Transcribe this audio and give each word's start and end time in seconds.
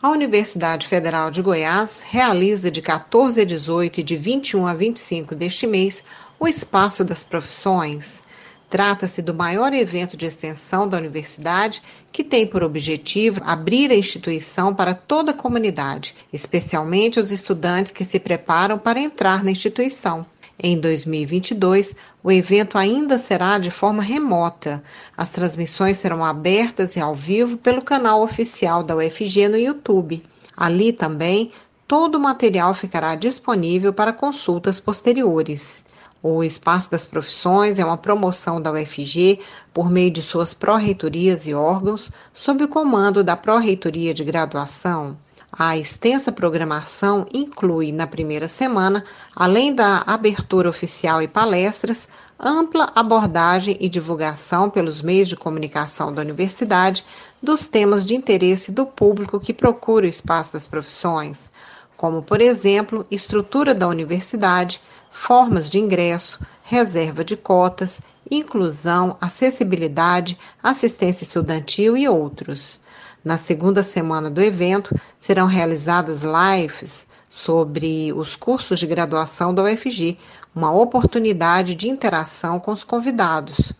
A 0.00 0.10
Universidade 0.10 0.86
Federal 0.86 1.28
de 1.28 1.42
Goiás 1.42 2.02
realiza 2.04 2.70
de 2.70 2.80
14 2.80 3.40
a 3.40 3.44
18 3.44 3.98
e 3.98 4.02
de 4.04 4.16
21 4.16 4.64
a 4.64 4.72
25 4.72 5.34
deste 5.34 5.66
mês 5.66 6.04
o 6.38 6.46
Espaço 6.46 7.04
das 7.04 7.24
Profissões. 7.24 8.22
Trata-se 8.70 9.20
do 9.20 9.34
maior 9.34 9.72
evento 9.72 10.16
de 10.16 10.24
extensão 10.24 10.86
da 10.86 10.96
universidade 10.96 11.82
que 12.12 12.22
tem 12.22 12.46
por 12.46 12.62
objetivo 12.62 13.40
abrir 13.44 13.90
a 13.90 13.96
instituição 13.96 14.72
para 14.72 14.94
toda 14.94 15.32
a 15.32 15.34
comunidade, 15.34 16.14
especialmente 16.32 17.18
os 17.18 17.32
estudantes 17.32 17.90
que 17.90 18.04
se 18.04 18.20
preparam 18.20 18.78
para 18.78 19.00
entrar 19.00 19.42
na 19.42 19.50
instituição. 19.50 20.24
Em 20.60 20.80
2022, 20.80 21.94
o 22.20 22.32
evento 22.32 22.76
ainda 22.76 23.16
será 23.16 23.58
de 23.58 23.70
forma 23.70 24.02
remota. 24.02 24.82
As 25.16 25.30
transmissões 25.30 25.98
serão 25.98 26.24
abertas 26.24 26.96
e 26.96 27.00
ao 27.00 27.14
vivo 27.14 27.56
pelo 27.56 27.80
canal 27.80 28.22
oficial 28.22 28.82
da 28.82 28.96
UFG 28.96 29.48
no 29.48 29.56
YouTube. 29.56 30.20
Ali 30.56 30.92
também, 30.92 31.52
todo 31.86 32.16
o 32.16 32.20
material 32.20 32.74
ficará 32.74 33.14
disponível 33.14 33.92
para 33.92 34.12
consultas 34.12 34.80
posteriores. 34.80 35.84
O 36.20 36.42
Espaço 36.42 36.90
das 36.90 37.04
Profissões 37.04 37.78
é 37.78 37.84
uma 37.84 37.96
promoção 37.96 38.60
da 38.60 38.72
UFG 38.72 39.38
por 39.72 39.88
meio 39.88 40.10
de 40.10 40.20
suas 40.20 40.54
pró-reitorias 40.54 41.46
e 41.46 41.54
órgãos, 41.54 42.10
sob 42.34 42.64
o 42.64 42.68
comando 42.68 43.22
da 43.22 43.36
Pró-Reitoria 43.36 44.12
de 44.12 44.24
Graduação. 44.24 45.16
A 45.52 45.78
extensa 45.78 46.30
programação 46.30 47.26
inclui, 47.32 47.90
na 47.90 48.06
primeira 48.06 48.46
semana, 48.46 49.02
além 49.34 49.74
da 49.74 50.02
abertura 50.06 50.68
oficial 50.68 51.22
e 51.22 51.26
palestras, 51.26 52.06
ampla 52.38 52.92
abordagem 52.94 53.76
e 53.80 53.88
divulgação 53.88 54.68
pelos 54.68 55.00
meios 55.00 55.30
de 55.30 55.36
comunicação 55.36 56.12
da 56.12 56.20
universidade 56.20 57.02
dos 57.42 57.66
temas 57.66 58.04
de 58.04 58.14
interesse 58.14 58.70
do 58.70 58.84
público 58.84 59.40
que 59.40 59.54
procura 59.54 60.04
o 60.04 60.08
espaço 60.08 60.52
das 60.52 60.66
profissões, 60.66 61.50
como, 61.96 62.22
por 62.22 62.42
exemplo, 62.42 63.06
estrutura 63.10 63.74
da 63.74 63.88
universidade, 63.88 64.82
formas 65.10 65.70
de 65.70 65.78
ingresso, 65.78 66.38
reserva 66.62 67.24
de 67.24 67.36
cotas, 67.36 68.02
inclusão, 68.30 69.16
acessibilidade, 69.18 70.38
assistência 70.62 71.24
estudantil 71.24 71.96
e 71.96 72.06
outros. 72.06 72.80
Na 73.28 73.36
segunda 73.36 73.82
semana 73.82 74.30
do 74.30 74.40
evento, 74.40 74.98
serão 75.18 75.46
realizadas 75.46 76.22
lives 76.22 77.06
sobre 77.28 78.10
os 78.14 78.34
cursos 78.34 78.78
de 78.78 78.86
graduação 78.86 79.52
da 79.52 79.64
UFG, 79.64 80.16
uma 80.56 80.72
oportunidade 80.72 81.74
de 81.74 81.90
interação 81.90 82.58
com 82.58 82.72
os 82.72 82.82
convidados. 82.82 83.74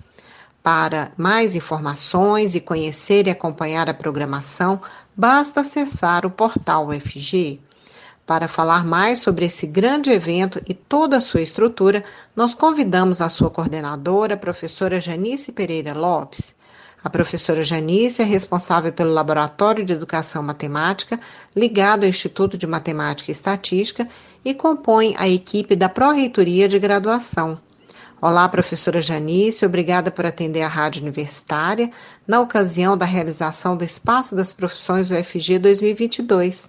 Para 0.63 1.13
mais 1.17 1.57
informações 1.57 2.55
e 2.55 2.61
conhecer 2.61 3.27
e 3.27 3.31
acompanhar 3.31 3.89
a 3.89 3.95
programação, 3.95 4.83
basta 5.17 5.63
acessar 5.63 6.27
o 6.27 6.31
portal 6.31 6.89
UFG. 6.89 7.59
Para 8.27 8.49
falar 8.49 8.85
mais 8.85 9.21
sobre 9.21 9.47
esse 9.47 9.67
grande 9.67 10.11
evento 10.11 10.61
e 10.69 10.75
toda 10.75 11.17
a 11.17 11.23
sua 11.23 11.41
estrutura, 11.41 12.05
nós 12.37 12.53
convidamos 12.53 13.23
a 13.23 13.31
sua 13.31 13.49
coordenadora, 13.49 14.35
a 14.35 14.37
professora 14.37 15.01
Janice 15.01 15.53
Pereira 15.53 15.95
Lopes. 15.95 16.55
A 17.03 17.09
professora 17.09 17.63
Janice 17.63 18.23
é 18.23 18.25
responsável 18.25 18.93
pelo 18.93 19.13
Laboratório 19.13 19.85
de 19.85 19.93
Educação 19.93 20.43
Matemática, 20.43 21.19
ligado 21.55 22.03
ao 22.03 22.09
Instituto 22.09 22.59
de 22.59 22.67
Matemática 22.67 23.31
e 23.31 23.33
Estatística, 23.33 24.09
e 24.45 24.53
compõe 24.53 25.15
a 25.17 25.29
equipe 25.29 25.77
da 25.77 25.89
Pró-Reitoria 25.89 26.69
de 26.69 26.79
Graduação. 26.79 27.59
Olá, 28.21 28.49
professora 28.49 29.01
Janice, 29.01 29.65
obrigada 29.65 30.11
por 30.11 30.27
atender 30.27 30.63
a 30.63 30.69
Rádio 30.69 31.03
Universitária 31.03 31.89
na 32.27 32.41
ocasião 32.41 32.97
da 32.97 33.07
realização 33.07 33.77
do 33.77 33.85
Espaço 33.85 34.35
das 34.35 34.53
Profissões 34.53 35.09
UFG 35.09 35.61
2022. 35.61 36.67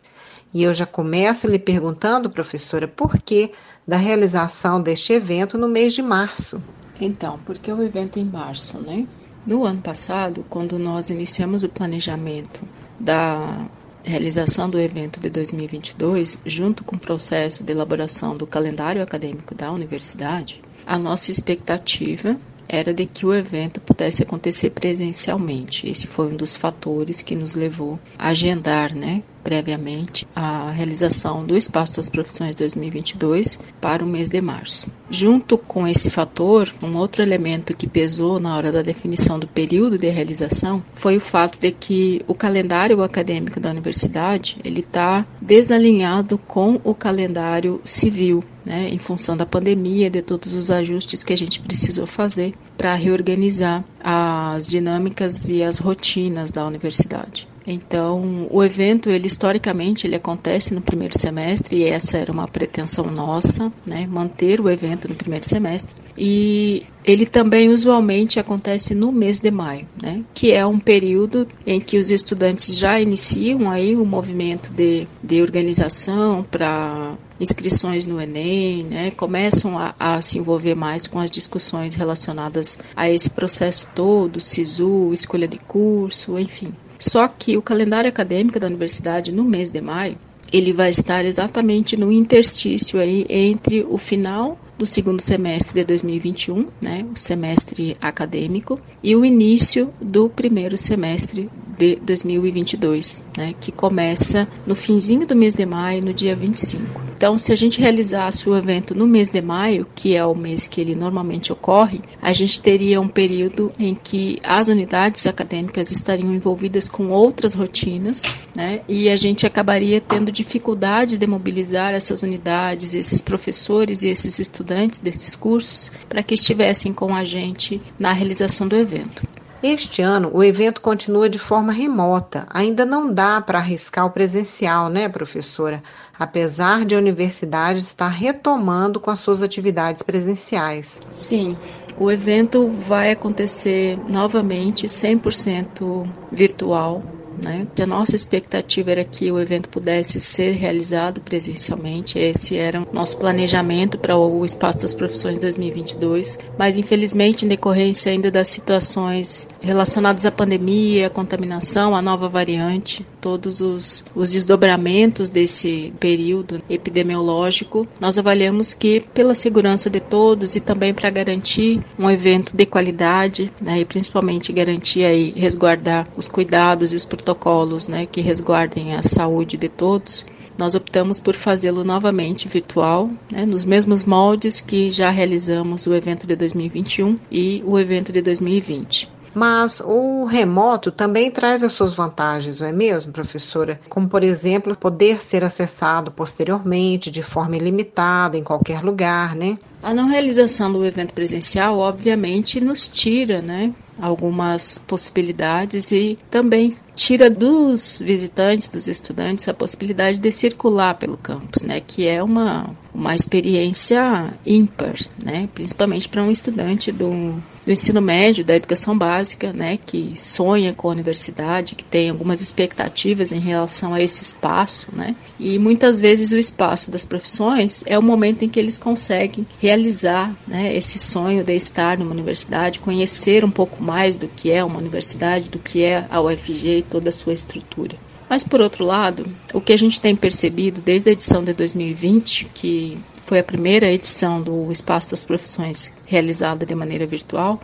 E 0.54 0.62
eu 0.62 0.72
já 0.76 0.86
começo 0.86 1.48
lhe 1.48 1.58
perguntando, 1.58 2.30
professora, 2.30 2.88
por 2.88 3.18
que 3.18 3.52
da 3.88 3.98
realização 3.98 4.80
deste 4.80 5.12
evento 5.12 5.58
no 5.58 5.68
mês 5.68 5.94
de 5.94 6.04
março? 6.04 6.62
Então, 7.02 7.40
porque 7.46 7.74
o 7.74 7.82
evento 7.82 8.20
em 8.20 8.26
março, 8.26 8.80
né? 8.80 9.08
No 9.50 9.66
ano 9.66 9.82
passado, 9.82 10.46
quando 10.48 10.78
nós 10.78 11.10
iniciamos 11.10 11.64
o 11.64 11.70
planejamento 11.70 12.62
da 13.00 13.68
realização 14.04 14.70
do 14.70 14.80
evento 14.80 15.20
de 15.20 15.28
2022, 15.28 16.40
junto 16.46 16.84
com 16.84 16.96
o 16.96 17.00
processo 17.00 17.64
de 17.64 17.72
elaboração 17.72 18.38
do 18.38 18.46
calendário 18.46 19.02
acadêmico 19.02 19.56
da 19.56 19.72
universidade, 19.72 20.62
a 20.86 21.00
nossa 21.00 21.32
expectativa 21.32 22.38
era 22.70 22.94
de 22.94 23.08
que 23.08 23.26
o 23.26 23.34
evento 23.34 23.82
pudesse 23.82 24.22
acontecer 24.22 24.70
presencialmente. 24.70 25.90
Esse 25.90 26.06
foi 26.06 26.32
um 26.32 26.38
dos 26.38 26.56
fatores 26.56 27.24
que 27.24 27.36
nos 27.36 27.56
levou 27.56 28.00
a 28.18 28.30
agendar, 28.30 28.94
né, 28.94 29.24
previamente 29.44 30.28
a 30.36 30.70
realização 30.70 31.44
do 31.44 31.58
Espaço 31.58 31.98
das 31.98 32.10
Profissões 32.10 32.56
2022 32.56 33.60
para 33.82 34.04
o 34.04 34.08
mês 34.08 34.30
de 34.30 34.40
março. 34.40 34.92
Junto 35.10 35.58
com 35.58 35.88
esse 35.88 36.12
fator, 36.12 36.72
um 36.84 36.96
outro 36.96 37.24
elemento 37.24 37.76
que 37.76 37.88
pesou 37.88 38.40
na 38.40 38.56
hora 38.56 38.72
da 38.72 38.84
definição 38.84 39.40
do 39.40 39.48
período 39.48 39.98
de 39.98 40.08
realização 40.08 40.84
foi 40.94 41.18
o 41.18 41.22
fato 41.22 41.60
de 41.60 41.72
que 41.72 42.22
o 42.28 42.36
calendário 42.36 43.02
acadêmico 43.02 43.60
da 43.60 43.72
universidade 43.72 44.58
ele 44.64 44.82
está 44.82 45.26
desalinhado 45.42 46.38
com 46.38 46.80
o 46.84 46.94
calendário 46.94 47.82
civil, 47.84 48.44
né, 48.70 48.88
em 48.88 49.00
função 49.00 49.36
da 49.36 49.48
pandemia, 49.48 50.12
de 50.12 50.22
todos 50.22 50.54
os 50.54 50.70
ajustes 50.70 51.24
que 51.24 51.34
a 51.34 51.36
gente 51.36 51.60
precisou 51.60 52.06
fazer 52.06 52.54
para 52.78 52.94
reorganizar 52.94 53.84
as 54.00 54.68
dinâmicas 54.68 55.50
e 55.50 55.64
as 55.64 55.80
rotinas 55.80 56.52
da 56.52 56.64
universidade. 56.64 57.48
Então, 57.66 58.48
o 58.50 58.64
evento, 58.64 59.10
ele 59.10 59.28
historicamente, 59.28 60.08
ele 60.08 60.16
acontece 60.16 60.74
no 60.74 60.82
primeiro 60.82 61.18
semestre 61.18 61.78
e 61.78 61.84
essa 61.84 62.18
era 62.18 62.32
uma 62.32 62.48
pretensão 62.48 63.06
nossa, 63.12 63.72
né, 63.86 64.08
manter 64.08 64.60
o 64.60 64.70
evento 64.70 65.08
no 65.08 65.16
primeiro 65.16 65.48
semestre. 65.48 65.96
E 66.18 66.84
ele 67.04 67.26
também 67.26 67.70
usualmente 67.70 68.40
acontece 68.40 68.94
no 68.94 69.12
mês 69.12 69.40
de 69.40 69.52
maio, 69.52 69.88
né, 70.02 70.24
que 70.34 70.52
é 70.52 70.66
um 70.66 70.80
período 70.80 71.48
em 71.66 71.80
que 71.80 71.98
os 71.98 72.12
estudantes 72.12 72.78
já 72.78 73.00
iniciam 73.00 73.70
aí 73.70 73.96
o 73.96 74.06
movimento 74.06 74.72
de, 74.72 75.08
de 75.24 75.42
organização 75.42 76.44
para 76.50 77.16
inscrições 77.40 78.06
no 78.06 78.20
Enem, 78.20 78.84
né, 78.84 79.12
começam 79.12 79.78
a, 79.78 79.96
a, 79.98 80.22
se 80.22 80.38
envolver 80.38 80.76
mais 80.76 81.08
com 81.08 81.20
as 81.20 81.32
discussões 81.32 81.94
relacionadas 81.94 82.80
a 82.96 83.10
esse 83.10 83.30
processo 83.30 83.90
todo, 83.96 84.42
SISU, 84.42 85.14
escolha 85.14 85.48
de 85.48 85.58
curso, 85.58 86.38
enfim. 86.38 86.74
Só 87.00 87.28
que 87.30 87.58
o 87.58 87.62
calendário 87.62 88.10
acadêmico 88.10 88.60
da 88.60 88.68
universidade 88.68 89.32
no 89.32 89.46
mês 89.46 89.70
de 89.70 89.80
maio, 89.80 90.18
ele 90.52 90.74
vai 90.74 90.90
estar 90.90 91.24
exatamente 91.24 91.96
no 91.96 92.12
interstício 92.12 93.00
aí 93.00 93.26
entre 93.30 93.86
o 93.88 93.98
final 93.98 94.60
do 94.78 94.86
segundo 94.86 95.22
semestre 95.22 95.82
de 95.82 95.86
2021, 95.86 96.68
né, 96.82 97.06
o 97.14 97.18
semestre 97.18 97.96
acadêmico, 98.02 98.80
e 99.04 99.16
o 99.16 99.26
início 99.26 99.94
do 100.02 100.30
primeiro 100.30 100.78
semestre 100.78 101.50
de 101.78 101.98
2022, 101.98 103.26
né, 103.38 103.54
que 103.60 103.72
começa 103.72 104.48
no 104.66 104.76
finzinho 104.76 105.28
do 105.28 105.36
mês 105.36 105.56
de 105.56 105.66
maio, 105.66 106.02
no 106.02 106.14
dia 106.14 106.36
25. 106.36 107.09
Então, 107.20 107.38
se 107.38 107.52
a 107.52 107.56
gente 107.58 107.82
realizasse 107.82 108.48
o 108.48 108.56
evento 108.56 108.96
no 108.96 109.06
mês 109.06 109.30
de 109.30 109.42
maio, 109.42 109.86
que 109.94 110.16
é 110.16 110.26
o 110.26 110.34
mês 110.34 110.68
que 110.68 110.80
ele 110.80 110.96
normalmente 110.96 111.52
ocorre, 111.52 112.00
a 112.22 112.32
gente 112.32 112.62
teria 112.62 113.02
um 113.02 113.10
período 113.10 113.74
em 113.78 113.94
que 113.94 114.40
as 114.42 114.70
unidades 114.70 115.28
acadêmicas 115.28 115.92
estariam 115.92 116.34
envolvidas 116.34 116.88
com 116.88 117.10
outras 117.10 117.56
rotinas, 117.56 118.24
né, 118.56 118.84
e 118.88 119.10
a 119.10 119.18
gente 119.18 119.46
acabaria 119.46 120.00
tendo 120.00 120.32
dificuldade 120.32 121.18
de 121.18 121.28
mobilizar 121.28 121.94
essas 121.94 122.24
unidades, 122.24 122.94
esses 122.94 123.22
professores 123.22 124.02
e 124.02 124.08
esses 124.08 124.40
estudantes 124.40 125.00
desses 125.00 125.36
cursos 125.36 125.92
para 126.08 126.24
que 126.24 126.36
estivessem 126.36 126.94
com 126.94 127.14
a 127.14 127.26
gente 127.26 127.82
na 128.00 128.14
realização 128.14 128.66
do 128.66 128.78
evento. 128.78 129.39
Este 129.62 130.02
ano, 130.02 130.32
o 130.34 130.42
evento 130.42 130.80
continua 130.80 131.28
de 131.28 131.38
forma 131.38 131.74
remota. 131.74 132.48
Ainda 132.50 132.86
não 132.86 133.12
dá 133.12 133.42
para 133.42 133.60
arriscar 133.60 134.06
o 134.06 134.12
presencial, 134.12 134.90
né, 134.90 135.10
professora? 135.10 135.84
Apesar 136.18 136.86
de 136.86 136.96
a 136.96 136.98
universidade 136.98 137.80
estar 137.80 138.08
retomando 138.08 139.02
com 139.02 139.12
as 139.12 139.20
suas 139.20 139.42
atividades 139.42 140.02
presenciais. 140.02 140.88
Sim, 141.10 141.58
o 141.98 142.10
evento 142.10 142.70
vai 142.70 143.12
acontecer 143.12 144.00
novamente 144.10 144.88
100% 144.88 146.10
virtual 146.32 147.04
né? 147.44 147.68
A 147.82 147.86
nossa 147.86 148.16
expectativa 148.16 148.92
era 148.92 149.04
que 149.04 149.32
o 149.32 149.40
evento 149.40 149.70
pudesse 149.70 150.20
ser 150.20 150.54
realizado 150.54 151.22
presencialmente, 151.22 152.20
esse 152.20 152.58
era 152.58 152.82
o 152.82 152.88
nosso 152.94 153.18
planejamento 153.18 153.98
para 153.98 154.18
o 154.18 154.44
Espaço 154.46 154.80
das 154.80 154.94
Profissões 154.94 155.38
2022, 155.38 156.38
mas 156.58 156.78
infelizmente, 156.78 157.46
em 157.46 157.50
decorrência 157.50 158.12
ainda 158.12 158.30
das 158.30 158.48
situações 158.48 159.50
relacionadas 159.60 160.26
à 160.26 160.32
pandemia, 160.32 161.08
à 161.08 161.10
contaminação, 161.10 161.96
à 161.96 162.02
nova 162.02 162.28
variante, 162.28 163.06
todos 163.22 163.62
os, 163.62 164.06
os 164.16 164.32
desdobramentos 164.32 165.30
desse 165.30 165.94
período 166.00 166.62
epidemiológico, 166.70 167.88
nós 168.00 168.18
avaliamos 168.18 168.74
que, 168.74 169.02
pela 169.14 169.36
segurança 169.36 169.90
de 169.90 170.00
todos 170.00 170.56
e 170.56 170.60
também 170.60 170.94
para 170.94 171.10
garantir 171.10 171.80
um 171.98 172.10
evento 172.10 172.56
de 172.56 172.66
qualidade, 172.66 173.52
né, 173.62 173.80
e 173.80 173.86
principalmente 173.86 174.54
garantir 174.54 175.02
e 175.02 175.32
resguardar 175.32 176.08
os 176.16 176.28
cuidados 176.28 176.92
e 176.92 176.96
os 176.96 177.06
protocolos 177.06 177.29
protocolos 177.30 177.88
né, 177.88 178.06
que 178.06 178.22
resguardem 178.22 178.96
a 178.96 179.04
saúde 179.04 179.58
de 179.58 179.70
todos, 179.70 180.26
nós 180.58 180.76
optamos 180.76 181.20
por 181.20 181.36
fazê-lo 181.36 181.84
novamente 181.84 182.48
virtual, 182.48 183.10
né, 183.32 183.46
nos 183.46 183.64
mesmos 183.64 184.04
moldes 184.04 184.60
que 184.60 184.92
já 184.92 185.10
realizamos 185.10 185.86
o 185.86 185.94
evento 185.94 186.26
de 186.26 186.36
2021 186.36 187.20
e 187.32 187.64
o 187.66 187.78
evento 187.78 188.12
de 188.12 188.22
2020. 188.22 189.10
Mas 189.34 189.80
o 189.80 190.26
remoto 190.26 190.92
também 190.92 191.30
traz 191.30 191.64
as 191.64 191.72
suas 191.72 191.94
vantagens, 191.94 192.60
não 192.60 192.68
é 192.68 192.72
mesmo, 192.72 193.14
professora? 193.14 193.80
Como, 193.88 194.10
por 194.10 194.24
exemplo, 194.24 194.76
poder 194.76 195.22
ser 195.22 195.44
acessado 195.44 196.12
posteriormente 196.12 197.12
de 197.12 197.22
forma 197.22 197.56
ilimitada 197.56 198.38
em 198.38 198.44
qualquer 198.44 198.82
lugar, 198.84 199.36
né? 199.36 199.58
A 199.82 199.94
não 199.94 200.08
realização 200.08 200.72
do 200.72 200.84
evento 200.86 201.14
presencial, 201.14 201.78
obviamente, 201.80 202.60
nos 202.60 202.88
tira, 202.88 203.42
né, 203.42 203.74
algumas 203.98 204.78
possibilidades 204.78 205.92
e 205.92 206.18
também 206.30 206.74
tira 206.96 207.30
dos 207.30 208.02
visitantes, 208.04 208.70
dos 208.70 208.88
estudantes, 208.88 209.48
a 209.48 209.54
possibilidade 209.54 210.20
de 210.20 210.32
circular 210.32 210.96
pelo 210.96 211.18
campus, 211.18 211.62
né, 211.62 211.80
que 211.80 212.08
é 212.08 212.22
uma, 212.22 212.70
uma 212.94 213.16
experiência 213.16 214.34
ímpar, 214.46 214.96
né, 215.22 215.48
principalmente 215.54 216.10
para 216.10 216.24
um 216.24 216.32
estudante 216.32 216.92
do, 216.92 217.42
do 217.66 217.72
ensino 217.72 218.02
médio, 218.02 218.44
da 218.44 218.56
educação 218.56 218.98
básica, 218.98 219.54
né, 219.54 219.78
que 219.78 220.14
sonha 220.18 220.74
com 220.74 220.90
a 220.90 220.92
universidade, 220.92 221.76
que 221.76 221.86
tem 221.86 222.10
algumas 222.10 222.42
expectativas 222.42 223.32
em 223.32 223.40
relação 223.40 223.94
a 223.94 224.02
esse 224.02 224.22
espaço, 224.24 224.90
né, 224.94 225.16
e 225.40 225.58
muitas 225.58 226.00
vezes 226.00 226.32
o 226.32 226.38
espaço 226.38 226.92
das 226.92 227.06
profissões 227.06 227.84
é 227.86 227.98
o 227.98 228.04
momento 228.04 228.44
em 228.44 228.50
que 228.50 228.60
eles 228.60 228.78
conseguem 228.78 229.48
realizar 229.60 230.36
né, 230.46 230.76
esse 230.76 231.00
sonho 231.00 231.44
de 231.44 231.56
estar 231.56 231.98
numa 231.98 232.12
universidade, 232.12 232.80
conhecer 232.80 233.46
um 233.46 233.52
pouco 233.52 233.82
mais 233.82 234.16
do 234.16 234.28
que 234.28 234.52
é 234.52 234.64
uma 234.64 234.78
universidade, 234.78 235.50
do 235.50 235.58
que 235.58 235.82
é 235.82 236.06
a 236.10 236.22
UFG 236.22 236.80
e 236.80 236.82
toda 236.82 237.10
a 237.10 237.14
sua 237.14 237.34
estrutura. 237.34 237.96
Mas, 238.30 238.44
por 238.44 238.62
outro 238.62 238.86
lado, 238.86 239.26
o 239.54 239.62
que 239.62 239.74
a 239.74 239.78
gente 239.78 240.00
tem 240.00 240.16
percebido 240.16 240.82
desde 240.82 241.10
a 241.10 241.14
edição 241.14 241.44
de 241.44 241.54
2020, 241.54 242.46
que 242.54 242.98
foi 243.26 243.40
a 243.40 243.44
primeira 243.44 243.92
edição 243.92 244.42
do 244.42 244.72
Espaço 244.72 245.12
das 245.12 245.24
Profissões 245.24 245.96
realizada 246.06 246.66
de 246.66 246.76
maneira 246.76 247.08
virtual, 247.08 247.60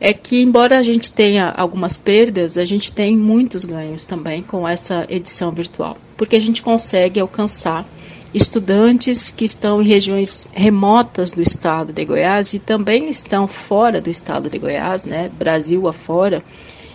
é 0.00 0.12
que, 0.12 0.42
embora 0.42 0.78
a 0.78 0.82
gente 0.82 1.12
tenha 1.12 1.50
algumas 1.50 1.96
perdas, 1.96 2.58
a 2.58 2.64
gente 2.64 2.92
tem 2.92 3.16
muitos 3.16 3.64
ganhos 3.64 4.04
também 4.04 4.42
com 4.42 4.66
essa 4.66 5.06
edição 5.08 5.50
virtual, 5.50 5.96
porque 6.16 6.36
a 6.36 6.40
gente 6.40 6.62
consegue 6.62 7.20
alcançar 7.20 7.88
estudantes 8.34 9.30
que 9.30 9.44
estão 9.44 9.80
em 9.80 9.86
regiões 9.86 10.48
remotas 10.52 11.30
do 11.30 11.40
estado 11.40 11.92
de 11.92 12.04
Goiás 12.04 12.52
e 12.52 12.58
também 12.58 13.08
estão 13.08 13.46
fora 13.46 14.00
do 14.00 14.10
estado 14.10 14.50
de 14.50 14.58
Goiás, 14.58 15.04
né, 15.04 15.30
Brasil 15.38 15.86
afora, 15.86 16.42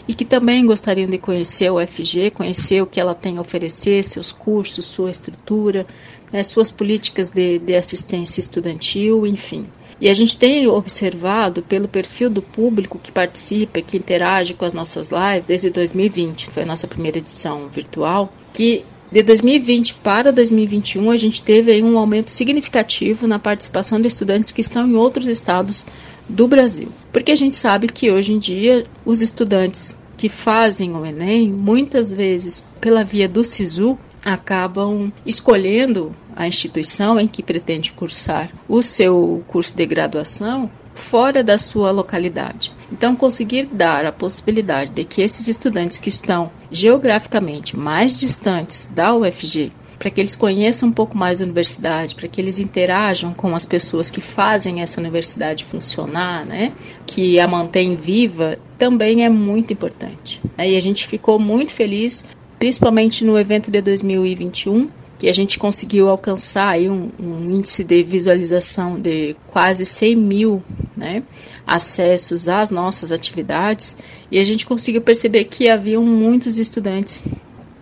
e 0.06 0.13
que 0.13 0.25
também 0.25 0.66
gostariam 0.66 1.10
de 1.10 1.18
conhecer 1.18 1.72
o 1.72 1.80
FG, 1.80 2.31
conhecer 2.31 2.81
o 2.81 2.88
que 2.88 3.00
ela 3.00 3.16
tem 3.16 3.38
a 3.38 3.42
oferecer, 3.42 4.04
seus 4.04 4.31
cursos, 4.34 4.86
sua 4.86 5.12
estrutura, 5.12 5.88
né, 6.34 6.44
suas 6.44 6.72
políticas 6.72 7.30
de, 7.30 7.60
de 7.60 7.75
assistência 7.75 8.42
estudantil, 8.42 9.25
enfim. 9.25 9.68
E 10.01 10.07
a 10.07 10.13
gente 10.13 10.38
tem 10.38 10.66
observado 10.68 11.62
pelo 11.62 11.88
perfil 11.88 12.30
do 12.30 12.42
público 12.42 13.00
que 13.01 13.12
participa, 13.12 13.81
que 13.81 13.98
interage 13.98 14.54
com 14.54 14.63
as 14.63 14.74
nossas 14.74 15.10
lives 15.10 15.48
desde 15.48 15.69
2020, 15.69 16.51
foi 16.51 16.63
a 16.63 16.66
nossa 16.66 16.88
primeira 16.88 17.18
edição 17.18 17.68
virtual, 17.68 18.31
que 18.54 18.86
de 19.12 19.24
2020 19.24 19.96
para 19.96 20.31
2021 20.31 21.12
a 21.12 21.18
gente 21.18 21.42
teve 21.42 21.84
um 21.84 21.98
aumento 21.98 22.30
significativo 22.30 23.28
na 23.28 23.40
participação 23.40 24.00
de 24.00 24.07
estudantes 24.07 24.51
que 24.51 24.62
estão 24.62 24.88
em 24.88 24.96
outros 24.96 25.25
estados 25.28 25.86
do 26.30 26.48
Brasil. 26.48 26.90
Porque 27.12 27.31
a 27.31 27.36
gente 27.36 27.56
sabe 27.56 27.88
que 27.88 28.12
hoje 28.12 28.34
em 28.34 28.40
dia 28.40 28.84
os 29.04 29.22
estudantes 29.22 30.00
que 30.16 30.30
fazem 30.30 30.95
o 30.95 31.06
Enem, 31.06 31.52
muitas 31.52 32.12
vezes 32.12 32.69
pela 32.80 33.04
via 33.04 33.28
do 33.28 33.44
SISU, 33.44 33.98
acabam 34.24 35.12
escolhendo 35.25 36.12
a 36.36 36.48
instituição 36.48 37.19
em 37.19 37.27
que 37.27 37.44
pretende 37.44 37.92
cursar 37.92 38.50
o 38.68 38.81
seu 38.81 39.44
curso 39.48 39.75
de 39.75 39.86
graduação 39.86 40.69
fora 40.94 41.44
da 41.44 41.57
sua 41.57 41.92
localidade. 41.92 42.74
Então, 42.92 43.16
conseguir 43.16 43.66
dar 43.66 44.06
a 44.06 44.12
possibilidade 44.12 44.92
de 44.92 45.04
que 45.04 45.21
esses 45.21 45.48
estudantes 45.48 45.98
que 45.98 46.10
estão 46.10 46.51
geograficamente 46.71 47.77
mais 47.77 48.19
distantes 48.19 48.88
da 48.94 49.13
UFG 49.13 49.71
para 50.00 50.10
que 50.10 50.21
eles 50.21 50.36
conheçam 50.36 50.89
um 50.89 50.94
pouco 50.94 51.18
mais 51.18 51.42
a 51.42 51.44
universidade, 51.44 52.16
para 52.16 52.27
que 52.27 52.39
eles 52.39 52.57
interajam 52.57 53.33
com 53.33 53.54
as 53.54 53.66
pessoas 53.66 54.10
que 54.10 54.21
fazem 54.21 54.81
essa 54.81 55.00
universidade 55.00 55.66
funcionar, 55.66 56.45
né, 56.45 56.71
que 57.06 57.38
a 57.38 57.48
mantém 57.48 57.98
viva, 57.98 58.57
também 58.77 59.25
é 59.25 59.30
muito 59.30 59.74
importante. 59.74 60.42
E 60.57 60.77
a 60.77 60.80
gente 60.80 61.06
ficou 61.06 61.38
muito 61.38 61.74
feliz 61.74 62.24
principalmente 62.59 63.23
no 63.23 63.39
evento 63.39 63.71
de 63.71 63.81
2021, 63.81 64.89
que 65.17 65.27
a 65.27 65.33
gente 65.33 65.57
conseguiu 65.57 66.09
alcançar 66.09 66.69
aí 66.69 66.89
um, 66.89 67.09
um, 67.19 67.51
índice 67.51 67.83
de 67.83 68.03
visualização 68.03 69.00
de 69.00 69.35
quase 69.47 69.85
100 69.85 70.15
mil 70.15 70.63
né, 70.95 71.23
acessos 71.65 72.47
às 72.47 72.69
nossas 72.69 73.11
atividades, 73.11 73.97
e 74.29 74.38
a 74.38 74.44
gente 74.44 74.65
conseguiu 74.65 75.01
perceber 75.01 75.45
que 75.45 75.69
haviam 75.69 76.03
muitos 76.03 76.57
estudantes 76.57 77.23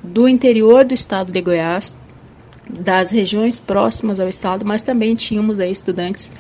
do 0.04 0.28
interior 0.28 0.86
do 0.86 0.94
estado 0.94 1.32
de 1.32 1.42
Goiás, 1.42 2.00
das 2.70 3.12
regiões 3.12 3.60
próximas 3.60 4.20
ao 4.20 4.28
estado, 4.28 4.66
mas 4.66 4.84
também 4.84 5.16
tínhamos 5.16 5.60
aí 5.60 5.72
estudantes 5.72 6.36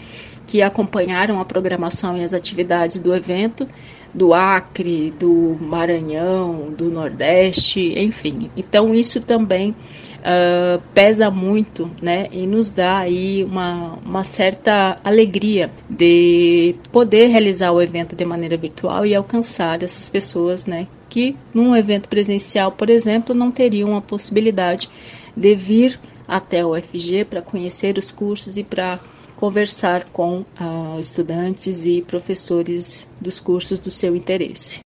que 0.47 0.61
acompanharam 0.61 1.39
a 1.39 1.45
programação 1.45 2.17
e 2.17 2.23
as 2.23 2.33
atividades 2.33 2.97
do 2.97 3.13
evento 3.13 3.67
do 4.13 4.33
Acre, 4.33 5.13
do 5.19 5.57
Maranhão, 5.61 6.73
do 6.75 6.89
Nordeste, 6.89 7.93
enfim. 7.99 8.49
Então 8.55 8.95
isso 8.95 9.21
também 9.21 9.71
uh, 9.71 10.81
pesa 10.93 11.29
muito, 11.29 11.91
né? 12.01 12.27
E 12.31 12.47
nos 12.47 12.71
dá 12.71 12.99
aí 12.99 13.43
uma, 13.43 13.99
uma 14.03 14.23
certa 14.23 14.97
alegria 15.03 15.69
de 15.89 16.75
poder 16.91 17.27
realizar 17.27 17.71
o 17.71 17.81
evento 17.81 18.15
de 18.15 18.25
maneira 18.25 18.57
virtual 18.57 19.05
e 19.05 19.13
alcançar 19.13 19.83
essas 19.83 20.09
pessoas, 20.09 20.65
né? 20.65 20.87
Que 21.09 21.35
num 21.53 21.75
evento 21.75 22.09
presencial, 22.09 22.71
por 22.71 22.89
exemplo, 22.89 23.35
não 23.35 23.51
teriam 23.51 23.95
a 23.95 24.01
possibilidade 24.01 24.89
de 25.35 25.53
vir 25.53 25.99
até 26.27 26.65
o 26.65 26.75
FG 26.75 27.25
para 27.25 27.41
conhecer 27.41 27.97
os 27.97 28.09
cursos 28.09 28.57
e 28.57 28.63
para 28.63 28.99
conversar 29.37 30.09
com 30.09 30.39
uh, 30.41 30.99
estudantes 30.99 31.85
e 31.85 32.01
professores 32.01 33.07
dos 33.21 33.39
cursos 33.39 33.79
do 33.79 33.89
seu 33.89 34.15
interesse. 34.15 34.79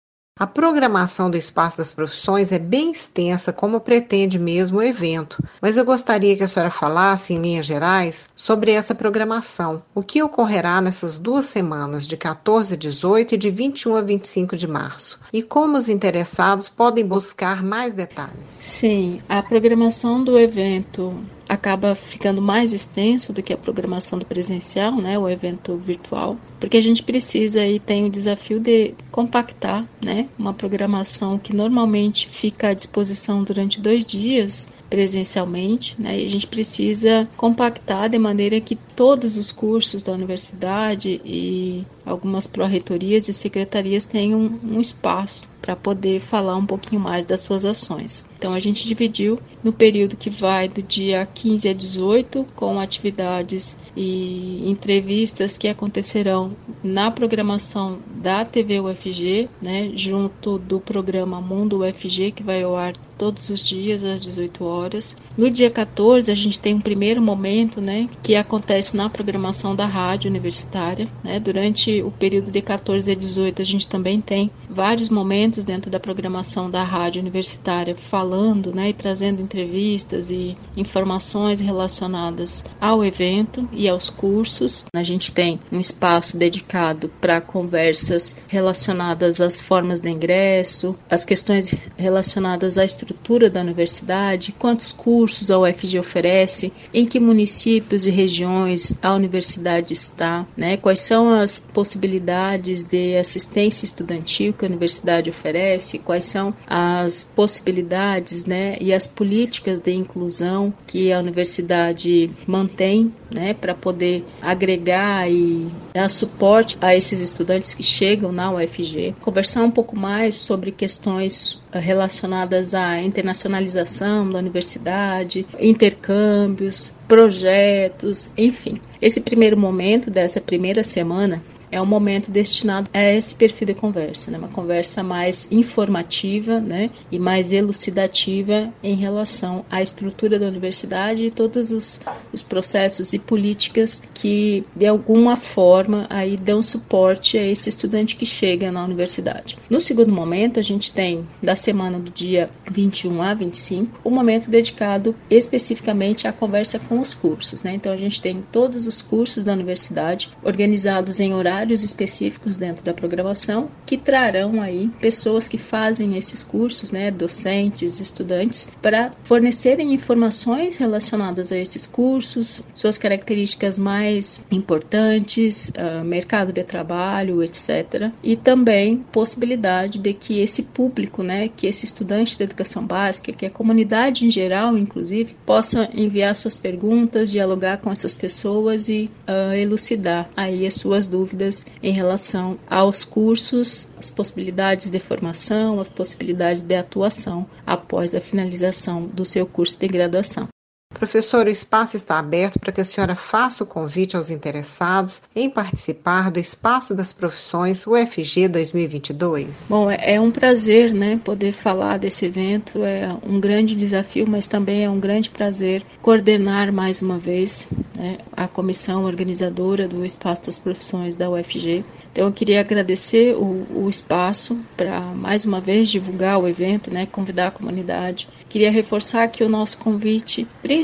A 0.41 0.47
programação 0.47 1.29
do 1.29 1.37
Espaço 1.37 1.77
das 1.79 1.93
Profissões 1.93 2.53
é 2.53 2.61
bem 2.61 2.93
extensa, 2.93 3.53
como 3.53 3.81
pretende 3.81 4.39
mesmo 4.39 4.79
o 4.79 4.83
evento, 4.83 5.43
mas 5.61 5.77
eu 5.77 5.85
gostaria 5.85 6.37
que 6.37 6.45
a 6.45 6.49
senhora 6.49 6.71
falasse, 6.71 7.35
em 7.35 7.39
linhas 7.39 7.67
gerais, 7.67 8.29
sobre 8.37 8.71
essa 8.71 8.95
programação. 8.95 9.83
O 9.93 10.01
que 10.01 10.23
ocorrerá 10.23 10.81
nessas 10.81 11.19
duas 11.19 11.47
semanas, 11.47 12.07
de 12.07 12.17
14 12.17 12.75
a 12.75 12.77
18 12.77 13.35
e 13.35 13.37
de 13.37 13.51
21 13.51 13.97
a 13.97 14.01
25 14.01 14.57
de 14.57 14.69
março? 14.69 15.19
E 15.33 15.43
como 15.43 15.77
os 15.77 15.89
interessados 15.89 16.69
podem 16.69 17.05
buscar 17.05 17.61
mais 17.61 17.93
detalhes? 17.93 18.59
Sim, 18.61 19.21
a 19.29 19.43
programação 19.43 20.23
do 20.23 20.39
evento 20.39 21.21
acaba 21.49 21.95
ficando 21.95 22.43
mais 22.43 22.73
extensa 22.73 23.33
do 23.33 23.43
que 23.43 23.53
a 23.53 23.57
programação 23.57 24.19
do 24.19 24.27
presencial, 24.27 24.97
né, 24.97 25.19
o 25.19 25.29
evento 25.29 25.77
virtual, 25.77 26.37
porque 26.61 26.77
a 26.77 26.83
gente 26.83 27.03
precisa 27.03 27.65
e 27.65 27.79
tem 27.79 28.05
o 28.05 28.11
desafio 28.11 28.61
de 28.61 28.95
compactar, 29.11 29.87
né, 30.05 30.29
uma 30.39 30.53
programação 30.53 31.39
que 31.39 31.55
normalmente 31.55 32.29
fica 32.29 32.69
à 32.69 32.75
disposição 32.75 33.43
durante 33.43 33.81
dois 33.81 34.05
dias 34.05 34.69
presencialmente, 34.89 35.95
né? 35.99 36.19
E 36.19 36.25
a 36.25 36.29
gente 36.29 36.47
precisa 36.47 37.29
compactar 37.37 38.09
de 38.09 38.19
maneira 38.19 38.61
que 38.61 38.79
todos 38.99 39.37
os 39.37 39.53
cursos 39.53 40.03
da 40.03 40.13
universidade 40.13 41.21
e 41.25 41.87
algumas 42.05 42.49
pró-reitorias 42.49 43.29
e 43.29 43.33
secretarias 43.33 44.05
tenham 44.05 44.59
um 44.61 44.81
espaço 44.81 45.49
para 45.63 45.77
poder 45.77 46.19
falar 46.19 46.57
um 46.57 46.67
pouquinho 46.67 47.01
mais 47.01 47.25
das 47.25 47.39
suas 47.43 47.65
ações. 47.65 48.27
Então 48.37 48.53
a 48.53 48.59
gente 48.59 48.89
dividiu 48.89 49.39
no 49.63 49.73
período 49.73 50.17
que 50.17 50.29
vai 50.29 50.69
do 50.69 50.83
dia 50.83 51.25
15 51.33 51.69
a 51.69 51.73
18 51.73 52.45
com 52.57 52.81
atividades 52.81 53.79
e 53.97 54.69
entrevistas 54.69 55.57
que 55.57 55.69
acontecerão 55.69 56.57
na 56.83 57.09
programação 57.09 58.01
da 58.17 58.45
TV 58.45 58.81
UFG, 58.81 59.49
né, 59.63 59.93
junto 59.95 60.59
do 60.59 60.81
programa 60.81 61.41
Mundo 61.41 61.85
UFG 61.85 62.33
que 62.33 62.43
vai 62.43 62.65
ao 62.65 62.77
ar 62.77 62.97
todos 63.17 63.49
os 63.49 63.63
dias 63.63 64.03
às 64.03 64.21
18 64.21 64.65
horas. 64.65 65.15
No 65.39 65.49
dia 65.49 65.71
14 65.71 66.33
a 66.33 66.35
gente 66.35 66.59
tem 66.59 66.75
um 66.75 66.81
primeiro 66.81 67.23
momento, 67.23 67.81
né, 67.81 68.09
que 68.25 68.35
acontece 68.35 68.97
na 68.97 69.09
programação 69.09 69.73
da 69.73 69.87
rádio 69.87 70.29
universitária. 70.29 71.07
Né? 71.23 71.39
Durante 71.39 72.03
o 72.03 72.11
período 72.11 72.51
de 72.51 72.61
14 72.61 73.13
a 73.13 73.15
18, 73.15 73.63
a 73.63 73.65
gente 73.65 73.87
também 73.87 74.21
tem 74.21 74.51
vários 74.69 75.09
momentos 75.09 75.65
dentro 75.65 75.93
da 75.93 76.01
programação 76.01 76.69
da 76.69 76.83
rádio 76.83 77.23
universitária 77.23 77.95
falando 77.95 78.75
né, 78.75 78.89
e 78.89 78.93
trazendo 78.93 79.41
entrevistas 79.41 80.33
e 80.33 80.57
informações 80.77 81.61
relacionadas 81.61 82.65
ao 82.81 83.05
evento 83.05 83.69
e 83.73 83.89
aos 83.89 84.11
cursos. 84.11 84.87
A 84.93 85.05
gente 85.05 85.33
tem 85.33 85.61
um 85.71 85.79
espaço 85.79 86.37
dedicado 86.37 87.09
para 87.21 87.41
conversas 87.41 88.43
relacionadas 88.49 89.41
às 89.41 89.61
formas 89.61 90.01
de 90.01 90.11
ingresso, 90.11 90.97
as 91.09 91.25
questões 91.25 91.73
relacionadas 91.97 92.77
à 92.77 92.85
estrutura 92.85 93.49
da 93.49 93.61
universidade, 93.61 94.51
quantos 94.59 94.91
cursos 94.91 95.28
a 95.51 95.59
UFG 95.59 95.99
oferece, 95.99 96.73
em 96.93 97.07
que 97.07 97.21
municípios 97.21 98.07
e 98.07 98.11
regiões 98.11 98.99
a 99.03 99.15
universidade 99.15 99.93
está, 99.93 100.47
né? 100.57 100.77
quais 100.77 101.01
são 101.01 101.31
as 101.33 101.59
possibilidades 101.59 102.85
de 102.85 103.17
assistência 103.17 103.85
estudantil 103.85 104.53
que 104.53 104.65
a 104.65 104.69
universidade 104.69 105.31
oferece, 105.31 105.99
quais 105.99 106.25
são 106.25 106.55
as 106.67 107.23
possibilidades 107.23 108.45
né, 108.47 108.77
e 108.81 108.93
as 108.93 109.07
políticas 109.07 109.81
de 109.81 109.93
inclusão 109.93 110.73
que 110.87 111.13
a 111.13 111.19
universidade 111.19 112.31
mantém 112.47 113.13
né, 113.33 113.55
para 113.55 113.75
poder 113.75 114.25
agregar 114.41 115.31
e 115.31 115.69
dar 115.95 116.09
suporte 116.09 116.79
a 116.81 116.95
esses 116.95 117.21
estudantes 117.21 117.75
que 117.75 117.83
chegam 117.83 118.33
na 118.33 118.51
UFG, 118.53 119.15
conversar 119.21 119.63
um 119.63 119.71
pouco 119.71 119.99
mais 119.99 120.37
sobre 120.37 120.73
questões 120.73 121.58
relacionadas 121.73 122.75
à 122.75 123.01
internacionalização 123.01 124.29
da 124.29 124.39
universidade, 124.39 125.47
intercâmbios, 125.59 126.93
projetos, 127.07 128.33
enfim. 128.37 128.79
Esse 129.01 129.21
primeiro 129.21 129.57
momento 129.57 130.11
dessa 130.11 130.41
primeira 130.41 130.83
semana 130.83 131.43
é 131.71 131.81
um 131.81 131.87
momento 131.87 132.31
destinado 132.31 132.91
a 132.93 133.03
esse 133.03 133.35
perfil 133.35 133.67
de 133.67 133.75
conversa, 133.75 134.31
né? 134.31 134.39
uma 134.39 134.49
conversa 134.49 135.03
mais 135.03 135.51
informativa 135.53 136.61
né? 136.61 136.91
e 137.11 137.19
mais 137.19 137.53
elucidativa 137.53 138.73
em 138.83 138.95
relação 138.95 139.65
à 139.71 139.83
estrutura 139.83 140.39
da 140.39 140.47
universidade 140.47 141.25
e 141.25 141.31
todos 141.31 141.71
os, 141.71 142.01
os 142.33 142.43
processos 142.43 143.13
e 143.13 143.19
políticas 143.19 144.03
que, 144.15 144.65
de 144.75 144.87
alguma 144.87 145.37
forma, 145.37 146.07
aí 146.09 146.37
dão 146.37 146.63
suporte 146.63 147.37
a 147.37 147.45
esse 147.45 147.69
estudante 147.69 148.17
que 148.17 148.27
chega 148.27 148.71
na 148.71 148.85
universidade. 148.85 149.59
No 149.69 149.81
segundo 149.81 150.13
momento, 150.13 150.59
a 150.59 150.63
gente 150.63 150.93
tem, 150.93 151.27
da 151.43 151.57
semana 151.57 151.99
do 151.99 152.11
dia 152.11 152.51
21 152.71 153.23
a 153.23 153.35
25, 153.35 154.01
um 154.05 154.11
momento 154.11 154.51
dedicado 154.51 155.15
especificamente 155.31 156.27
à 156.27 156.33
conversa 156.33 156.79
com 156.79 157.01
os 157.01 157.15
cursos. 157.15 157.63
Né? 157.63 157.75
Então, 157.75 157.93
a 157.93 157.97
gente 157.97 158.21
tem 158.21 158.43
todos 158.53 158.87
os 158.87 159.03
cursos 159.03 159.45
da 159.45 159.53
universidade 159.53 160.31
organizados 160.43 161.21
em 161.21 161.35
horários 161.35 161.58
horários 161.59 161.83
específicos 161.83 162.57
dentro 162.57 162.85
da 162.85 162.95
programação 162.95 163.69
que 163.85 163.97
trarão 163.97 164.63
aí 164.63 164.89
pessoas 165.01 165.49
que 165.49 165.59
fazem 165.59 166.17
esses 166.17 166.43
cursos, 166.43 166.93
né, 166.93 167.11
docentes, 167.11 168.01
estudantes, 168.01 168.69
para 168.81 169.11
fornecerem 169.25 169.93
informações 169.93 170.77
relacionadas 170.77 171.51
a 171.51 171.57
esses 171.57 171.87
cursos, 171.87 172.63
suas 172.75 172.97
características 172.97 173.79
mais 173.79 174.47
importantes, 174.53 175.71
uh, 175.71 176.05
mercado 176.05 176.53
de 176.53 176.63
trabalho, 176.63 177.43
etc. 177.43 178.13
E 178.23 178.37
também 178.37 178.99
possibilidade 179.11 179.99
de 179.99 180.13
que 180.13 180.41
esse 180.41 180.65
público, 180.65 181.23
né, 181.23 181.49
que 181.49 181.67
esse 181.67 181.85
estudante 181.85 182.37
de 182.37 182.45
educação 182.45 182.87
básica, 182.87 183.33
que 183.33 183.47
a 183.47 183.51
comunidade 183.51 184.25
em 184.25 184.31
geral, 184.31 184.79
inclusive, 184.79 185.37
possa 185.45 185.89
enviar 185.95 186.37
suas 186.37 186.57
perguntas, 186.57 187.31
dialogar 187.31 187.79
com 187.79 187.91
essas 187.91 188.15
pessoas 188.15 188.89
e 188.89 189.11
uh, 189.27 189.53
elucidar 189.55 190.29
aí 190.37 190.67
as 190.67 190.75
suas 190.75 191.07
dúvidas 191.07 191.48
dúvidas 191.49 191.67
em 191.83 191.93
relação 191.93 192.59
aos 192.69 193.05
cursos, 193.05 193.89
as 193.99 194.11
possibilidades 194.11 194.91
de 194.91 195.01
formação, 195.01 195.81
as 195.81 195.89
possibilidades 195.89 196.63
de 196.63 196.75
atuação 196.75 197.47
após 197.67 198.15
a 198.15 198.21
finalização 198.21 199.07
do 199.07 199.25
seu 199.25 199.47
curso 199.47 199.79
de 199.79 199.89
graduação. 199.89 200.49
Professor, 200.95 201.47
o 201.47 201.51
espaço 201.51 201.97
está 201.97 202.19
aberto 202.19 202.59
para 202.59 202.73
que 202.73 202.81
a 202.81 202.85
senhora 202.85 203.15
faça 203.15 203.63
o 203.63 203.67
convite 203.67 204.17
aos 204.17 204.31
interessados 204.31 205.21
em 205.37 205.49
participar 205.51 206.31
do 206.31 206.41
Espaço 206.41 206.95
das 206.95 207.13
Profissões 207.13 207.87
UFG 207.87 208.49
2022. 208.49 209.67
Bom, 209.69 209.91
é, 209.91 210.15
é 210.15 210.21
um 210.21 210.31
prazer, 210.31 210.93
né, 210.95 211.21
poder 211.23 211.53
falar 211.53 211.99
desse 211.99 212.25
evento. 212.25 212.83
É 212.83 213.15
um 213.23 213.39
grande 213.39 213.77
desafio, 213.77 214.27
mas 214.27 214.47
também 214.47 214.83
é 214.83 214.91
um 214.91 214.99
grande 214.99 215.29
prazer 215.29 215.83
coordenar 216.01 216.73
mais 216.73 217.03
uma 217.03 217.19
vez 217.19 217.69
né, 217.97 218.17
a 218.33 218.49
comissão 218.49 219.05
organizadora 219.05 219.87
do 219.87 220.05
Espaço 220.07 220.47
das 220.47 220.59
Profissões 220.59 221.15
da 221.15 221.29
UFG. 221.31 221.85
Então, 222.11 222.27
eu 222.27 222.33
queria 222.33 222.61
agradecer 222.61 223.37
o, 223.37 223.67
o 223.85 223.91
espaço 223.91 224.59
para 224.75 225.01
mais 225.01 225.45
uma 225.45 225.61
vez 225.61 225.91
divulgar 225.91 226.41
o 226.41 226.49
evento, 226.49 226.91
né, 226.91 227.07
convidar 227.07 227.49
a 227.49 227.51
comunidade 227.51 228.27
Queria 228.49 228.71
reforçar 228.71 229.25
aqui 229.25 229.45
o 229.45 229.49
nosso 229.49 229.77
convite, 229.77 230.47
principalmente 230.63 230.78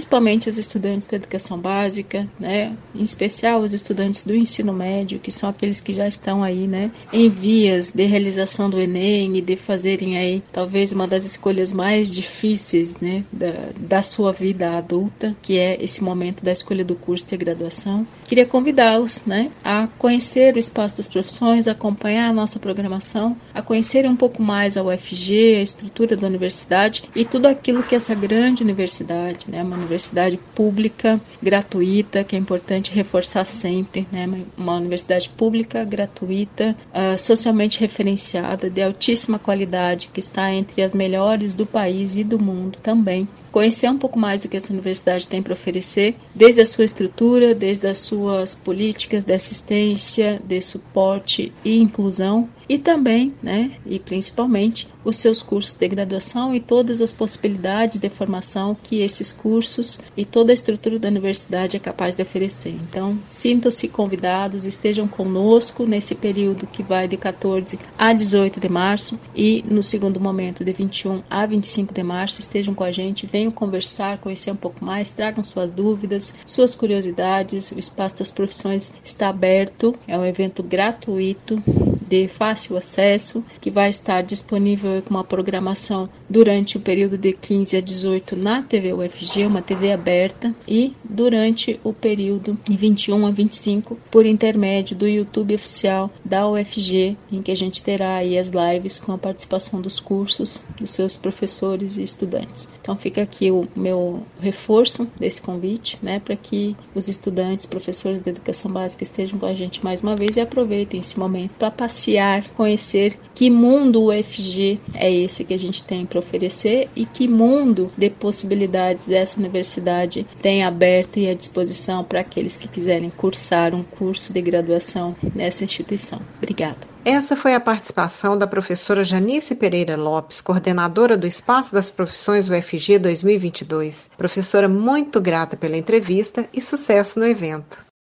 aos 0.49 0.59
estudantes 0.59 1.07
da 1.07 1.17
educação 1.17 1.59
básica, 1.59 2.29
né, 2.39 2.77
em 2.95 3.03
especial 3.03 3.61
os 3.61 3.73
estudantes 3.73 4.25
do 4.25 4.35
ensino 4.35 4.73
médio, 4.73 5.19
que 5.19 5.31
são 5.31 5.49
aqueles 5.49 5.81
que 5.81 5.93
já 5.93 6.07
estão 6.09 6.43
aí, 6.43 6.67
né, 6.67 6.91
em 7.13 7.29
vias 7.29 7.91
de 7.93 8.05
realização 8.05 8.71
do 8.71 8.81
Enem 8.81 9.37
e 9.37 9.41
de 9.41 9.57
fazerem 9.57 10.17
aí 10.17 10.43
talvez 10.53 10.93
uma 10.93 11.07
das 11.07 11.25
escolhas 11.25 11.73
mais 11.73 12.11
difíceis, 12.11 12.99
né, 13.01 13.25
da, 13.33 13.53
da 13.79 14.03
sua 14.03 14.33
vida 14.33 14.77
adulta, 14.77 15.37
que 15.43 15.59
é 15.59 15.83
esse 15.83 16.03
momento 16.03 16.45
da 16.45 16.53
escolha 16.53 16.85
do 16.85 16.95
curso 16.95 17.27
de 17.27 17.37
graduação. 17.37 18.07
Queria 18.25 18.47
convidá-los, 18.47 19.25
né, 19.27 19.51
a 19.63 19.87
conhecer 19.99 20.55
o 20.55 20.59
espaço 20.59 20.97
das 20.97 21.09
profissões, 21.09 21.69
acompanhar 21.69 22.29
a 22.29 22.33
nossa 22.33 22.59
programação, 22.59 23.37
a 23.53 23.63
conhecer 23.63 24.07
um 24.07 24.17
pouco 24.17 24.43
mais 24.43 24.77
a 24.77 24.83
UFG, 24.83 25.57
a 25.57 25.63
estrutura 25.63 26.17
da 26.17 26.27
universidade 26.27 27.05
e 27.15 27.25
tudo 27.25 27.47
aquilo 27.47 27.83
que 27.83 27.95
essa 27.95 28.15
grande 28.15 28.63
universidade, 28.63 29.47
né, 29.49 29.63
uma 29.63 29.77
universidade 29.85 30.39
pública, 30.55 31.21
gratuita, 31.43 32.25
que 32.25 32.35
é 32.35 32.39
importante 32.39 32.93
reforçar 32.93 33.45
sempre, 33.45 34.07
né, 34.11 34.29
uma 34.57 34.77
universidade 34.77 35.29
pública, 35.29 35.85
gratuita, 35.85 36.77
uh, 36.91 37.19
socialmente 37.19 37.79
referenciada, 37.79 38.69
de 38.69 38.83
altíssima 38.83 39.39
qualidade, 39.39 40.09
que 40.13 40.21
está 40.21 40.53
entre 40.53 40.83
as 40.83 40.95
melhores 40.95 41.55
do 41.55 41.67
país 41.67 42.15
e 42.15 42.25
do 42.25 42.39
mundo 42.39 42.79
também 42.83 43.29
conhecer 43.55 43.89
um 43.89 43.97
pouco 43.97 44.19
mais 44.19 44.43
do 44.43 44.49
que 44.49 44.57
essa 44.57 44.73
universidade 44.73 45.29
tem 45.29 45.41
para 45.41 45.53
oferecer, 45.53 46.17
desde 46.35 46.61
a 46.61 46.67
sua 46.67 46.85
estrutura, 46.85 47.55
desde 47.55 47.87
as 47.87 47.99
suas 47.99 48.53
políticas 48.53 49.23
de 49.23 49.33
assistência, 49.33 50.43
de 50.45 50.61
suporte 50.61 51.53
e 51.65 51.79
inclusão, 51.79 52.49
e 52.69 52.79
também, 52.79 53.35
né, 53.43 53.73
e 53.87 53.99
principalmente, 53.99 54.89
os 55.05 55.19
seus 55.19 55.43
cursos 55.43 55.75
de 55.75 55.87
graduação 55.87 56.55
e 56.55 56.61
todas 56.61 57.01
as 57.03 57.13
possibilidades 57.13 57.99
de 57.99 58.09
formação 58.09 58.77
que 58.83 59.03
esses 59.03 59.31
cursos 59.31 60.01
e 60.17 60.25
toda 60.25 60.51
a 60.51 60.55
estrutura 60.55 60.99
da 60.99 61.09
universidade 61.09 61.77
é 61.77 61.81
capaz 61.81 62.15
de 62.15 62.23
oferecer. 62.23 62.75
Então, 62.89 63.19
sintam-se 63.29 63.87
convidados, 63.89 64.65
estejam 64.65 65.07
conosco 65.07 65.85
nesse 65.85 66.15
período 66.15 66.67
que 66.67 66.83
vai 66.83 67.07
de 67.07 67.19
14 67.19 67.79
a 67.99 68.13
18 68.15 68.59
de 68.59 68.69
março 68.69 69.21
e 69.35 69.63
no 69.69 69.83
segundo 69.83 70.19
momento 70.19 70.65
de 70.65 70.73
21 70.73 71.23
a 71.29 71.45
25 71.45 71.93
de 71.93 72.03
março, 72.03 72.41
estejam 72.41 72.75
com 72.75 72.85
a 72.85 72.91
gente, 72.91 73.27
venham 73.27 73.44
venham 73.45 73.53
conversar, 73.53 74.19
conhecer 74.19 74.51
um 74.51 74.57
pouco 74.57 74.85
mais, 74.85 75.11
tragam 75.11 75.45
suas 75.45 75.75
dúvidas, 75.75 76.35
suas 76.47 76.75
curiosidades. 76.75 77.71
O 77.73 77.79
Espaço 77.79 78.19
das 78.19 78.31
Profissões 78.31 78.95
está 79.03 79.29
aberto, 79.29 79.95
é 80.09 80.17
um 80.17 80.25
evento 80.25 80.63
gratuito 80.63 81.63
de 82.09 82.29
fácil 82.29 82.77
acesso, 82.77 83.45
que 83.61 83.71
vai 83.71 83.89
estar 83.89 84.23
disponível 84.23 85.03
com 85.03 85.11
uma 85.11 85.25
programação 85.25 86.09
durante 86.29 86.77
o 86.77 86.81
período 86.81 87.17
de 87.17 87.33
15 87.33 87.77
a 87.77 87.81
18 87.81 88.37
na 88.37 88.63
TV 88.63 88.93
UFG, 88.93 89.47
uma 89.47 89.63
TV 89.63 89.93
aberta, 89.93 90.55
e 90.67 90.95
durante 91.05 91.79
o 91.85 91.93
período 91.93 92.59
de 92.65 92.77
21 92.77 93.27
a 93.27 93.31
25 93.31 93.99
por 94.11 94.27
intermédio 94.27 94.97
do 94.97 95.07
YouTube 95.07 95.55
oficial 95.55 96.11
da 96.25 96.49
UFG, 96.49 97.17
em 97.31 97.43
que 97.43 97.51
a 97.51 97.57
gente 97.57 97.83
terá 97.83 98.17
aí 98.17 98.39
as 98.39 98.51
lives 98.51 98.99
com 98.99 99.13
a 99.13 99.19
participação 99.19 99.81
dos 99.81 100.01
cursos, 100.01 100.63
dos 100.79 100.91
seus 100.91 101.17
professores 101.17 101.97
e 101.97 102.03
estudantes. 102.03 102.69
Então 102.81 102.97
fica 102.97 103.23
aqui 103.23 103.51
o 103.51 103.67
meu 103.75 104.23
reforço 104.41 105.07
desse 105.19 105.41
convite, 105.41 105.99
né, 106.03 106.21
para 106.21 106.37
que 106.37 106.77
os 106.95 107.09
estudantes, 107.09 107.67
professores 107.67 108.21
de 108.21 108.31
educação 108.31 108.71
básica 108.71 109.03
estejam 109.03 109.39
com 109.39 109.47
a 109.47 109.55
gente 109.55 109.85
mais 109.85 110.01
uma 110.03 110.17
vez 110.17 110.37
e 110.37 110.41
aproveitem 110.41 111.01
esse 111.01 111.19
momento 111.19 111.53
para 111.59 111.71
passear, 111.95 112.45
conhecer 112.57 113.17
que 113.33 113.49
mundo 113.49 114.07
UFG 114.07 114.81
é 114.95 115.13
esse 115.13 115.45
que 115.45 115.55
a 115.55 115.59
gente 115.59 115.85
tem 115.85 116.05
para 116.05 116.19
oferecer 116.19 116.89
e 116.97 117.07
que 117.07 117.29
mundo 117.29 117.91
de 117.97 118.11
possibilidades 118.11 119.09
essa 119.11 119.39
universidade 119.39 120.27
tem 120.43 120.65
aberto 120.65 121.19
e 121.19 121.29
à 121.29 121.35
disposição 121.35 122.03
para 122.03 122.21
aqueles 122.21 122.57
que 122.57 122.67
quiserem 122.67 123.11
cursar 123.11 123.75
um 123.75 123.85
curso 123.85 124.33
de 124.33 124.43
graduação 124.43 125.15
nessa 125.35 125.65
instituição. 125.65 126.21
Obrigada. 126.39 126.79
Essa 127.05 127.37
foi 127.37 127.55
a 127.55 127.61
participação 127.61 128.37
da 128.37 128.47
professora 128.47 129.05
Janice 129.05 129.55
Pereira 129.55 129.95
Lopes, 129.95 130.41
coordenadora 130.41 131.17
do 131.17 131.27
Espaço 131.27 131.75
das 131.75 131.91
Profissões 131.91 132.49
UFG 132.49 132.99
2022. 132.99 134.11
Professora 134.17 134.69
muito 134.69 135.21
grata 135.21 135.57
pela 135.57 135.77
entrevista 135.77 136.49
e 136.53 136.61
sucesso 136.61 137.21
no 137.21 137.27
evento. 137.27 137.85